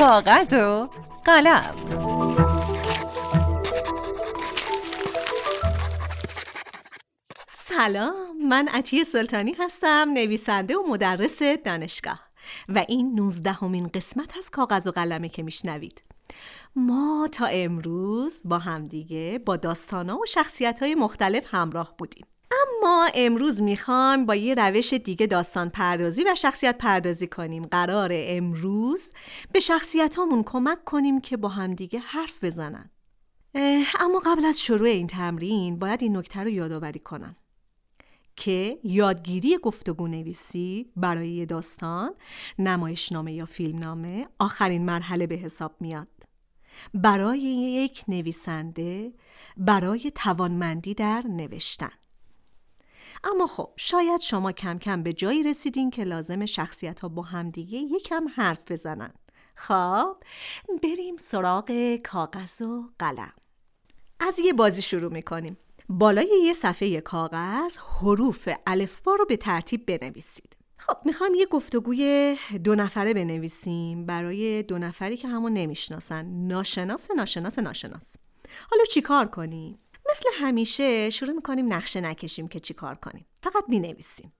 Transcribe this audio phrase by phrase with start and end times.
[0.00, 0.88] کاغذ و
[1.24, 1.74] قلم
[7.54, 12.20] سلام من عطیه سلطانی هستم نویسنده و مدرس دانشگاه
[12.68, 16.02] و این نوزدهمین قسمت از کاغذ و قلمه که میشنوید.
[16.76, 22.26] ما تا امروز با همدیگه با داستانا و شخصیت های مختلف همراه بودیم.
[22.82, 27.62] اما امروز می‌خوام با یه روش دیگه داستان پردازی و شخصیت پردازی کنیم.
[27.62, 29.12] قرار امروز
[29.52, 32.90] به شخصیت هامون کمک کنیم که با همدیگه حرف بزنن.
[34.00, 37.36] اما قبل از شروع این تمرین باید این نکته رو یادآوری کنم
[38.36, 42.14] که یادگیری گفتگو نویسی برای داستان
[42.58, 46.08] نمایشنامه یا فیلمنامه آخرین مرحله به حساب میاد.
[46.94, 49.12] برای یک نویسنده
[49.56, 51.90] برای توانمندی در نوشتن.
[53.24, 57.78] اما خب شاید شما کم کم به جایی رسیدین که لازم شخصیت ها با همدیگه
[57.78, 59.12] یکم حرف بزنن.
[59.54, 60.16] خب
[60.82, 63.32] بریم سراغ کاغذ و قلم.
[64.20, 65.56] از یه بازی شروع می‌کنیم.
[65.88, 70.56] بالای یه صفحه کاغذ حروف الفبا رو به ترتیب بنویسید.
[70.76, 76.26] خب می‌خوایم یه گفتگوی دو نفره بنویسیم برای دو نفری که همون نمی‌شناسن.
[76.26, 78.16] ناشناس ناشناس ناشناس.
[78.70, 79.78] حالا چیکار کنیم؟
[80.10, 83.26] مثل همیشه شروع می‌کنیم نقشه نکشیم که چی کار کنیم.
[83.42, 84.32] فقط می‌نویسیم.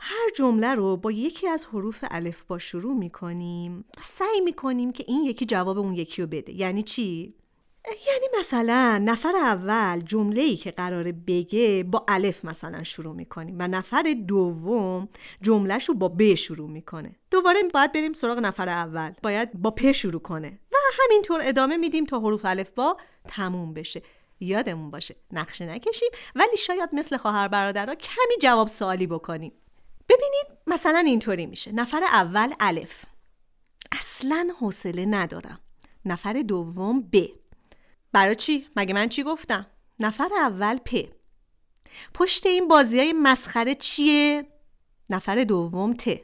[0.00, 5.04] هر جمله رو با یکی از حروف الف با شروع می‌کنیم و سعی می‌کنیم که
[5.08, 6.52] این یکی جواب اون یکی رو بده.
[6.52, 7.34] یعنی چی؟
[8.06, 13.68] یعنی مثلا نفر اول جمله ای که قراره بگه با الف مثلا شروع می‌کنیم و
[13.68, 15.08] نفر دوم
[15.42, 17.16] جملهش رو با ب شروع می‌کنه.
[17.30, 19.12] دوباره باید بریم سراغ نفر اول.
[19.22, 20.58] باید با پ شروع کنه.
[20.72, 22.96] و همینطور ادامه میدیم تا حروف الف با
[23.28, 24.02] تموم بشه.
[24.40, 25.16] یادمون باشه.
[25.32, 29.52] نقشه نکشیم ولی شاید مثل خواهر برادرها کمی جواب سوالی بکنیم.
[30.08, 31.72] ببینید مثلا اینطوری میشه.
[31.72, 33.04] نفر اول الف.
[33.92, 35.60] اصلا حوصله ندارم.
[36.04, 37.26] نفر دوم ب.
[38.12, 39.66] برای چی؟ مگه من چی گفتم؟
[40.00, 41.08] نفر اول پ.
[42.14, 44.46] پشت این بازی های مسخره چیه؟
[45.10, 46.20] نفر دوم ت.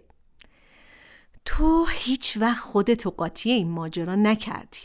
[1.44, 4.78] تو هیچ وقت خودتو قاطی این ماجرا نکردی.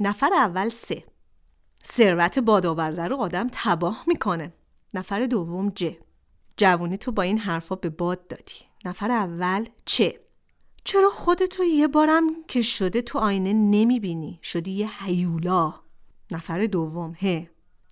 [0.00, 1.04] نفر اول سه.
[1.84, 4.52] ثروت بادآورده رو آدم تباه می‌کنه.
[4.94, 5.94] نفر دوم ج.
[6.56, 8.54] جوونی تو با این حرفا به باد دادی.
[8.84, 10.20] نفر اول چه
[10.84, 15.74] چرا خودتو یه بارم که شده تو آینه نمی‌بینی؟ شدی یه حیولا
[16.30, 17.46] نفر دوم ه.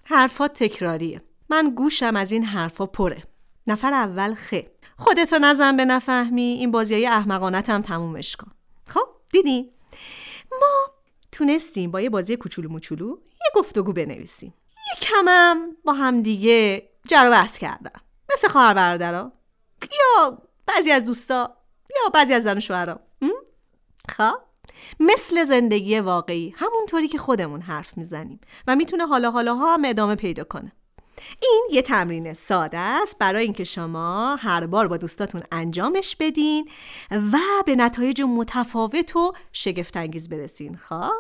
[0.04, 1.22] حرفات تکراریه.
[1.48, 3.22] من گوشم از این حرفا پره.
[3.66, 4.54] نفر اول خ.
[4.96, 6.42] خودتو نزن به نفهمی.
[6.42, 8.52] این بازی های احمقانت هم تمومش کن.
[8.86, 9.70] خب دیدی؟
[10.50, 10.94] ما
[11.32, 13.18] تونستیم با یه بازی کوچولو موچولو
[13.54, 14.54] گفتگو بنویسیم.
[14.76, 18.00] یه کمم با هم دیگه جر بحث کردن
[18.32, 19.32] مثل خواهر برادرها
[19.82, 21.56] یا بعضی از دوستا.
[21.90, 23.00] یا بعضی از زن و شوهرها
[24.08, 24.38] خب.
[25.00, 26.54] مثل زندگی واقعی.
[26.56, 28.40] همونطوری که خودمون حرف می‌زنیم.
[28.66, 30.72] و می‌تونه حالا حالا ها هم ادامه پیدا کنه.
[31.42, 36.70] این یه تمرین ساده است برای اینکه شما هر بار با دوستاتون انجامش بدین
[37.10, 40.76] و به نتایج متفاوت و شگفتانگیز برسین.
[40.76, 41.10] خب.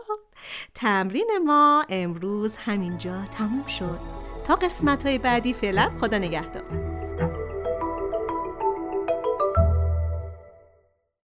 [0.74, 3.98] تمرین ما امروز همینجا تموم شد.
[4.46, 6.89] تا قسمت های بعدی فعلا خدا نگهدار.